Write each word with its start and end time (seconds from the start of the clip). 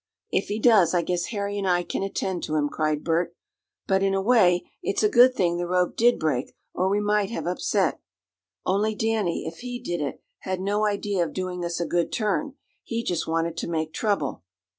"If 0.31 0.47
he 0.47 0.57
does 0.57 0.95
I 0.95 1.03
guess 1.03 1.25
Harry 1.25 1.59
and 1.59 1.67
I 1.67 1.83
can 1.83 2.01
attend 2.01 2.41
to 2.45 2.55
him," 2.55 2.69
cried 2.69 3.03
Bert. 3.03 3.35
"But, 3.85 4.01
in 4.01 4.15
a 4.15 4.21
way, 4.23 4.67
it's 4.81 5.03
a 5.03 5.07
good 5.09 5.35
thing 5.35 5.57
the 5.57 5.67
rope 5.67 5.95
did 5.95 6.17
break 6.17 6.55
or 6.73 6.89
we 6.89 6.99
might 6.99 7.29
have 7.29 7.45
upset. 7.45 7.99
Only 8.65 8.95
Danny, 8.95 9.45
if 9.45 9.59
he 9.59 9.79
did 9.79 10.01
it, 10.01 10.19
had 10.39 10.59
no 10.59 10.87
idea 10.87 11.23
of 11.23 11.33
doing 11.33 11.63
us 11.63 11.79
a 11.79 11.85
good 11.85 12.11
turn. 12.11 12.55
He 12.83 13.03
just 13.03 13.27
wanted 13.27 13.55
to 13.57 13.67
make 13.69 13.93
trouble." 13.93 14.41